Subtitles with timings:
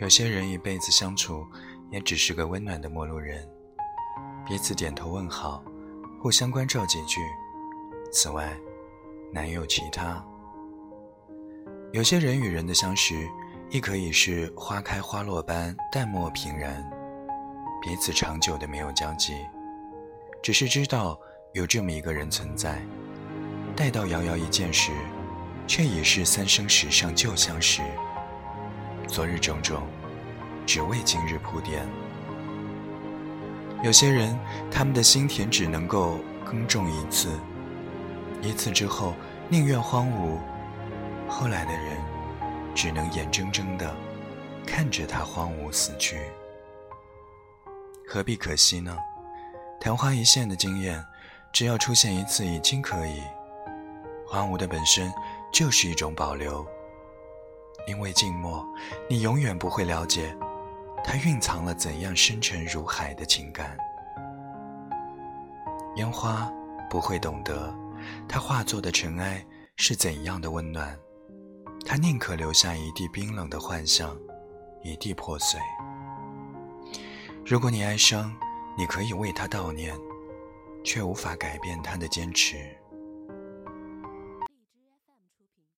[0.00, 1.46] 有些人一辈子相处，
[1.90, 3.46] 也只是个温暖的陌路人，
[4.46, 5.62] 彼此点头问好，
[6.18, 7.20] 互相关照几句。
[8.10, 8.58] 此外，
[9.30, 10.24] 难有其他。
[11.92, 13.28] 有些人与人的相识，
[13.68, 16.82] 亦可以是花开花落般淡漠平然，
[17.82, 19.34] 彼此长久的没有交集，
[20.42, 21.20] 只是知道
[21.52, 22.80] 有这么一个人存在。
[23.76, 24.92] 待到遥遥一见时，
[25.66, 27.82] 却已是三生石上旧相识。
[29.10, 29.82] 昨日种种，
[30.64, 31.84] 只为今日铺垫。
[33.82, 34.38] 有些人，
[34.70, 37.28] 他们的心田只能够耕种一次，
[38.40, 39.14] 一次之后
[39.48, 40.38] 宁愿荒芜。
[41.28, 41.96] 后来的人，
[42.72, 43.92] 只能眼睁睁的
[44.64, 46.20] 看着它荒芜死去。
[48.06, 48.96] 何必可惜呢？
[49.80, 51.04] 昙花一现的经验，
[51.52, 53.20] 只要出现一次已经可以。
[54.24, 55.12] 荒芜的本身
[55.52, 56.64] 就是一种保留。
[57.86, 58.66] 因为静默，
[59.08, 60.36] 你永远不会了解，
[61.04, 63.76] 它蕴藏了怎样深沉如海的情感。
[65.96, 66.50] 烟花
[66.88, 67.74] 不会懂得，
[68.28, 69.44] 它化作的尘埃
[69.76, 70.96] 是怎样的温暖。
[71.84, 74.16] 它宁可留下一地冰冷的幻象，
[74.82, 75.58] 一地破碎。
[77.44, 78.36] 如果你哀伤，
[78.76, 79.96] 你可以为他悼念，
[80.84, 82.56] 却无法改变他的坚持。